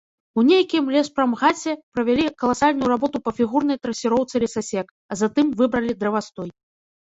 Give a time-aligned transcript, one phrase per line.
[0.41, 6.49] У нейкім леспрамгасе правялі каласальную работу па фігурнай трасіроўцы лесасек, а затым выбралі дрэвастой.